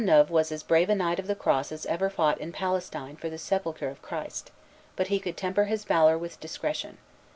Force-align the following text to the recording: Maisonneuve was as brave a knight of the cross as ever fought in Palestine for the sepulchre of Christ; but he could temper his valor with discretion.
Maisonneuve 0.01 0.31
was 0.31 0.51
as 0.51 0.63
brave 0.63 0.89
a 0.89 0.95
knight 0.95 1.19
of 1.19 1.27
the 1.27 1.35
cross 1.35 1.71
as 1.71 1.85
ever 1.85 2.09
fought 2.09 2.39
in 2.41 2.51
Palestine 2.51 3.15
for 3.15 3.29
the 3.29 3.37
sepulchre 3.37 3.87
of 3.87 4.01
Christ; 4.01 4.49
but 4.95 5.09
he 5.09 5.19
could 5.19 5.37
temper 5.37 5.65
his 5.65 5.83
valor 5.85 6.17
with 6.17 6.39
discretion. 6.39 6.97